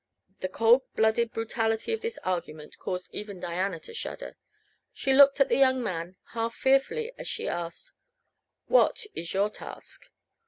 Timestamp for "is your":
9.13-9.51